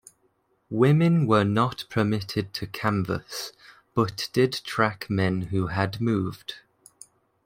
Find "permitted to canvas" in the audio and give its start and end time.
1.87-3.51